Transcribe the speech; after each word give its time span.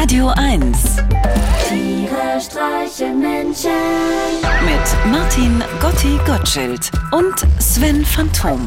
Radio 0.00 0.28
1 0.28 0.78
Tiere 1.68 2.40
streichen 2.40 3.20
Menschen. 3.20 3.70
mit 4.64 5.12
Martin 5.12 5.62
Gotti 5.78 6.18
Gottschild 6.24 6.90
und 7.10 7.34
Sven 7.60 8.06
Phantom. 8.06 8.66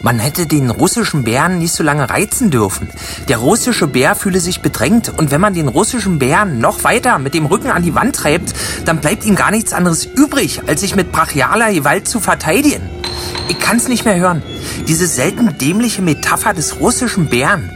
Man 0.00 0.18
hätte 0.18 0.48
den 0.48 0.70
russischen 0.70 1.22
Bären 1.22 1.60
nicht 1.60 1.74
so 1.74 1.84
lange 1.84 2.10
reizen 2.10 2.50
dürfen. 2.50 2.88
Der 3.28 3.36
russische 3.36 3.86
Bär 3.86 4.16
fühle 4.16 4.40
sich 4.40 4.62
bedrängt 4.62 5.16
und 5.16 5.30
wenn 5.30 5.40
man 5.40 5.54
den 5.54 5.68
russischen 5.68 6.18
Bären 6.18 6.58
noch 6.58 6.82
weiter 6.82 7.20
mit 7.20 7.34
dem 7.34 7.46
Rücken 7.46 7.70
an 7.70 7.84
die 7.84 7.94
Wand 7.94 8.16
treibt, 8.16 8.52
dann 8.84 9.00
bleibt 9.00 9.24
ihm 9.24 9.36
gar 9.36 9.52
nichts 9.52 9.72
anderes 9.72 10.06
übrig, 10.06 10.62
als 10.66 10.80
sich 10.80 10.96
mit 10.96 11.12
brachialer 11.12 11.72
Gewalt 11.72 12.08
zu 12.08 12.18
verteidigen. 12.18 12.82
Ich 13.46 13.60
kann's 13.60 13.86
nicht 13.86 14.04
mehr 14.04 14.16
hören. 14.16 14.42
Diese 14.88 15.06
selten 15.06 15.56
dämliche 15.56 16.02
Metapher 16.02 16.52
des 16.52 16.80
russischen 16.80 17.28
Bären. 17.28 17.70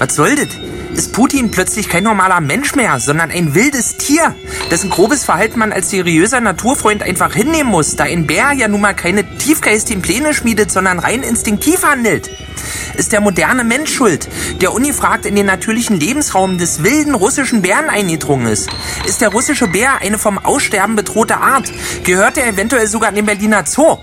Was 0.00 0.14
soll 0.14 0.34
das? 0.34 0.48
Ist 0.96 1.12
Putin 1.12 1.50
plötzlich 1.50 1.90
kein 1.90 2.04
normaler 2.04 2.40
Mensch 2.40 2.74
mehr, 2.74 2.98
sondern 3.00 3.30
ein 3.30 3.54
wildes 3.54 3.98
Tier, 3.98 4.34
dessen 4.70 4.88
grobes 4.88 5.24
Verhalten 5.24 5.58
man 5.58 5.74
als 5.74 5.90
seriöser 5.90 6.40
Naturfreund 6.40 7.02
einfach 7.02 7.34
hinnehmen 7.34 7.70
muss, 7.70 7.96
da 7.96 8.04
ein 8.04 8.26
Bär 8.26 8.52
ja 8.52 8.66
nun 8.66 8.80
mal 8.80 8.94
keine 8.94 9.24
tiefgeistigen 9.36 10.00
Pläne 10.00 10.32
schmiedet, 10.32 10.72
sondern 10.72 11.00
rein 11.00 11.22
instinktiv 11.22 11.82
handelt? 11.82 12.30
Ist 12.96 13.12
der 13.12 13.20
moderne 13.20 13.62
Mensch 13.62 13.92
schuld, 13.92 14.26
der 14.62 14.72
ungefragt 14.72 15.26
in 15.26 15.36
den 15.36 15.44
natürlichen 15.44 16.00
Lebensraum 16.00 16.56
des 16.56 16.82
wilden 16.82 17.14
russischen 17.14 17.60
Bären 17.60 17.90
eingedrungen 17.90 18.46
ist? 18.46 18.70
Ist 19.06 19.20
der 19.20 19.28
russische 19.28 19.66
Bär 19.66 20.00
eine 20.00 20.16
vom 20.16 20.38
Aussterben 20.38 20.96
bedrohte 20.96 21.36
Art? 21.36 21.70
Gehört 22.04 22.38
er 22.38 22.48
eventuell 22.48 22.86
sogar 22.86 23.10
in 23.10 23.16
den 23.16 23.26
Berliner 23.26 23.66
Zoo? 23.66 23.98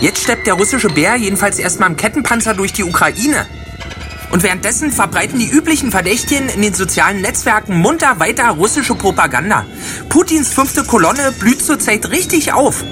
Jetzt 0.00 0.22
steppt 0.22 0.46
der 0.46 0.54
russische 0.54 0.90
Bär 0.90 1.16
jedenfalls 1.16 1.58
erstmal 1.58 1.90
im 1.90 1.96
Kettenpanzer 1.96 2.54
durch 2.54 2.72
die 2.72 2.84
Ukraine. 2.84 3.46
Und 4.36 4.42
währenddessen 4.42 4.92
verbreiten 4.92 5.38
die 5.38 5.48
üblichen 5.48 5.90
Verdächtigen 5.90 6.50
in 6.50 6.60
den 6.60 6.74
sozialen 6.74 7.22
Netzwerken 7.22 7.78
munter 7.78 8.20
weiter 8.20 8.50
russische 8.50 8.94
Propaganda. 8.94 9.64
Putins 10.10 10.52
fünfte 10.52 10.84
Kolonne 10.84 11.32
blüht 11.40 11.64
zurzeit 11.64 12.10
richtig 12.10 12.52
auf. 12.52 12.84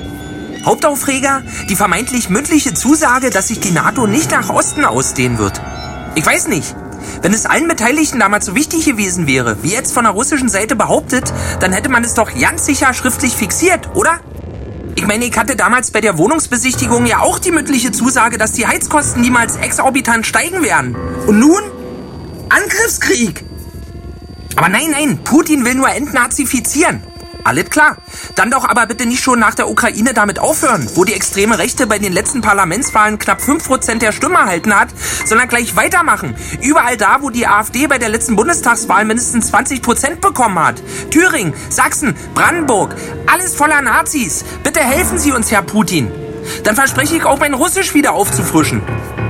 Hauptaufreger, 0.65 1.43
die 1.69 1.77
vermeintlich 1.77 2.31
mündliche 2.31 2.73
Zusage, 2.73 3.29
dass 3.29 3.49
sich 3.49 3.61
die 3.61 3.73
NATO 3.73 4.07
nicht 4.07 4.31
nach 4.31 4.49
Osten 4.49 4.87
ausdehnen 4.87 5.37
wird. 5.37 5.61
Ich 6.15 6.25
weiß 6.25 6.49
nicht. 6.49 6.75
Wenn 7.21 7.35
es 7.35 7.45
allen 7.45 7.69
Beteiligten 7.69 8.21
damals 8.21 8.47
so 8.47 8.55
wichtig 8.55 8.87
gewesen 8.87 9.27
wäre, 9.27 9.63
wie 9.63 9.73
jetzt 9.73 9.93
von 9.93 10.05
der 10.05 10.15
russischen 10.15 10.49
Seite 10.49 10.77
behauptet, 10.77 11.31
dann 11.61 11.75
hätte 11.75 11.91
man 11.91 12.05
es 12.05 12.15
doch 12.15 12.31
ganz 12.41 12.65
sicher 12.65 12.95
schriftlich 12.95 13.37
fixiert, 13.37 13.91
oder? 13.95 14.19
Ich 14.97 15.07
meine, 15.07 15.25
ich 15.25 15.37
hatte 15.37 15.57
damals 15.57 15.91
bei 15.91 16.01
der 16.01 16.19
Wohnungsbesichtigung 16.19 17.07
ja 17.07 17.21
auch 17.21 17.39
die 17.39 17.51
mündliche 17.51 17.91
Zusage, 17.91 18.39
dass 18.39 18.53
die 18.53 18.67
Heizkosten 18.67 19.23
niemals 19.23 19.57
exorbitant 19.57 20.27
steigen 20.27 20.63
werden. 20.63 20.95
Und 21.27 21.39
nun? 21.41 21.63
Angriffskrieg! 22.49 23.45
Aber 24.57 24.69
nein, 24.69 24.91
nein, 24.93 25.19
Putin 25.25 25.65
will 25.65 25.75
nur 25.75 25.89
entnazifizieren. 25.91 27.03
Alles 27.45 27.69
klar. 27.69 27.99
Dann 28.37 28.51
doch 28.51 28.67
aber 28.67 28.87
bitte 28.87 29.05
nicht 29.05 29.23
schon 29.23 29.39
nach 29.39 29.55
der 29.55 29.69
Ukraine 29.69 30.15
damit 30.15 30.39
aufhören, 30.39 30.89
wo 30.95 31.05
die 31.05 31.13
extreme 31.13 31.59
Rechte 31.59 31.87
bei 31.87 31.99
den 31.99 32.15
letzten 32.15 32.41
Parlamentswahlen 32.41 33.19
knapp 33.19 33.41
5% 33.41 33.99
der 33.99 34.13
Stimme 34.13 34.37
erhalten 34.37 34.75
hat, 34.75 34.89
sondern 35.27 35.49
gleich 35.49 35.77
weitermachen. 35.77 36.35
Überall 36.63 36.97
da, 36.97 37.19
wo 37.21 37.29
die 37.29 37.47
AfD 37.47 37.87
bei 37.87 37.99
der 37.99 38.09
letzten 38.09 38.35
Bundestagswahl 38.35 39.05
mindestens 39.05 39.53
20% 39.53 40.21
bekommen 40.21 40.59
hat. 40.59 40.83
Thüringen, 41.11 41.53
Sachsen, 41.69 42.17
Brandenburg, 42.35 42.97
alles 43.27 43.55
voller 43.55 43.83
Nazis. 43.83 44.43
Bitte 44.63 44.81
helfen 44.81 45.19
Sie 45.19 45.33
uns, 45.33 45.51
Herr 45.51 45.63
Putin. 45.63 46.11
Dann 46.63 46.77
verspreche 46.77 47.17
ich 47.17 47.25
auch 47.25 47.39
mein 47.39 47.53
Russisch 47.53 47.93
wieder 47.93 48.13
aufzufrischen. 48.13 48.83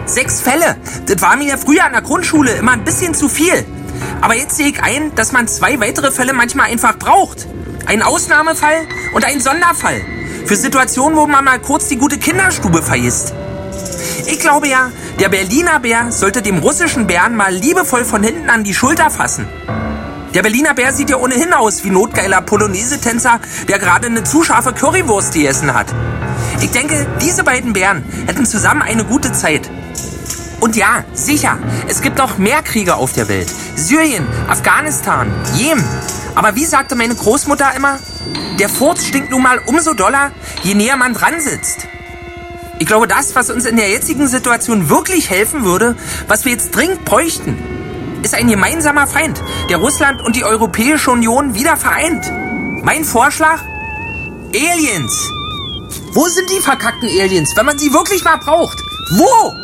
Sechs 0.07 0.41
Fälle. 0.41 0.77
Das 1.07 1.21
war 1.21 1.37
mir 1.37 1.59
früher 1.59 1.85
an 1.85 1.93
der 1.93 2.03
Grundschule 2.03 2.53
immer 2.53 2.73
ein 2.73 2.85
bisschen 2.85 3.15
zu 3.15 3.29
viel. 3.29 3.65
Aber 4.21 4.37
jetzt 4.37 4.57
sehe 4.57 4.69
ich 4.69 4.83
ein, 4.83 5.15
dass 5.17 5.33
man 5.33 5.49
zwei 5.49 5.81
weitere 5.81 6.13
Fälle 6.13 6.33
manchmal 6.33 6.71
einfach 6.71 6.97
braucht. 6.97 7.49
Ein 7.87 8.03
Ausnahmefall 8.03 8.87
und 9.13 9.25
ein 9.25 9.41
Sonderfall. 9.41 10.01
Für 10.47 10.57
Situationen, 10.57 11.19
wo 11.19 11.27
man 11.27 11.45
mal 11.45 11.59
kurz 11.59 11.89
die 11.89 11.97
gute 11.97 12.19
Kinderstube 12.19 12.83
vergisst. 12.83 13.35
Ich 14.27 14.41
glaube 14.41 14.69
ja, 14.69 14.91
der 15.21 15.29
Berliner 15.29 15.81
Bär 15.81 16.11
sollte 16.11 16.41
dem 16.41 16.59
russischen 16.59 17.07
Bären 17.07 17.37
mal 17.37 17.53
liebevoll 17.53 18.05
von 18.05 18.23
hinten 18.23 18.49
an 18.49 18.65
die 18.65 18.75
Schulter 18.75 19.11
fassen. 19.11 19.47
Der 20.33 20.43
Berliner 20.43 20.75
Bär 20.75 20.93
sieht 20.93 21.11
ja 21.11 21.17
ohnehin 21.17 21.53
aus 21.53 21.85
wie 21.85 21.91
notgeiler 21.91 22.41
Polonaise-Tänzer, 22.41 23.39
der 23.69 23.79
gerade 23.79 24.07
eine 24.07 24.25
zu 24.25 24.43
scharfe 24.43 24.73
Currywurst 24.73 25.35
gegessen 25.35 25.75
hat. 25.75 25.87
Ich 26.63 26.71
denke, 26.71 27.07
diese 27.21 27.45
beiden 27.45 27.75
Bären 27.75 28.03
hätten 28.27 28.47
zusammen 28.47 28.83
eine 28.83 29.05
gute 29.05 29.33
Zeit. 29.33 29.71
Und 30.61 30.77
ja, 30.77 31.05
sicher, 31.13 31.59
es 31.87 32.01
gibt 32.01 32.17
noch 32.17 32.39
mehr 32.39 32.63
Kriege 32.63 32.95
auf 32.95 33.13
der 33.13 33.29
Welt. 33.29 33.53
Syrien, 33.77 34.27
Afghanistan, 34.49 35.31
Jemen. 35.55 35.85
Aber 36.35 36.55
wie 36.57 36.65
sagte 36.65 36.95
meine 36.95 37.15
Großmutter 37.15 37.75
immer, 37.77 37.99
der 38.59 38.69
Furz 38.69 39.05
stinkt 39.05 39.31
nun 39.31 39.43
mal 39.43 39.61
umso 39.67 39.95
doller, 39.95 40.33
je 40.63 40.75
näher 40.75 40.97
man 40.97 41.15
dran 41.15 41.41
sitzt. 41.41 41.87
Ich 42.79 42.87
glaube, 42.87 43.07
das, 43.07 43.35
was 43.35 43.51
uns 43.51 43.67
in 43.67 43.77
der 43.77 43.89
jetzigen 43.89 44.27
Situation 44.27 44.89
wirklich 44.89 45.31
helfen 45.31 45.65
würde, 45.65 45.97
was 46.27 46.45
wir 46.45 46.53
jetzt 46.53 46.75
dringend 46.75 47.05
bräuchten, 47.05 47.57
ist 48.23 48.35
ein 48.35 48.49
gemeinsamer 48.49 49.07
Feind, 49.07 49.41
der 49.69 49.77
Russland 49.77 50.23
und 50.23 50.35
die 50.35 50.45
Europäische 50.45 51.11
Union 51.11 51.55
wieder 51.55 51.77
vereint. 51.77 52.31
Mein 52.83 53.05
Vorschlag? 53.05 53.61
Aliens. 54.55 55.31
Wo 56.13 56.27
sind 56.29 56.51
die 56.51 56.61
verkackten 56.61 57.09
Aliens, 57.09 57.57
wenn 57.57 57.67
man 57.67 57.79
sie 57.79 57.93
wirklich 57.93 58.25
mal 58.25 58.37
braucht? 58.39 58.79
Wo? 59.17 59.64